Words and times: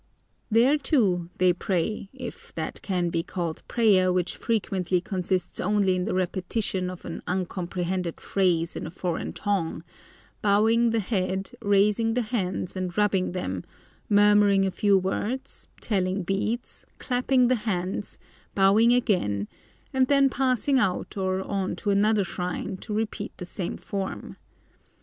There, 0.49 0.79
too, 0.79 1.29
they 1.37 1.53
pray, 1.53 2.09
if 2.11 2.55
that 2.55 2.81
can 2.81 3.09
be 3.11 3.21
called 3.21 3.61
prayer 3.67 4.11
which 4.11 4.35
frequently 4.35 4.99
consists 4.99 5.59
only 5.59 5.95
in 5.95 6.05
the 6.05 6.15
repetition 6.15 6.89
of 6.89 7.05
an 7.05 7.21
uncomprehended 7.27 8.19
phrase 8.19 8.75
in 8.75 8.87
a 8.87 8.89
foreign 8.89 9.31
tongue, 9.31 9.83
bowing 10.41 10.89
the 10.89 11.01
head, 11.01 11.51
raising 11.61 12.15
the 12.15 12.23
hands 12.23 12.75
and 12.75 12.97
rubbing 12.97 13.33
them, 13.33 13.63
murmuring 14.09 14.65
a 14.65 14.71
few 14.71 14.97
words, 14.97 15.67
telling 15.81 16.23
beads, 16.23 16.83
clapping 16.97 17.47
the 17.47 17.53
hands, 17.69 18.17
bowing 18.55 18.93
again, 18.93 19.47
and 19.93 20.07
then 20.07 20.31
passing 20.31 20.79
out 20.79 21.15
or 21.15 21.41
on 21.43 21.75
to 21.75 21.91
another 21.91 22.23
shrine 22.23 22.75
to 22.77 22.91
repeat 22.91 23.37
the 23.37 23.45
same 23.45 23.77
form. 23.77 24.37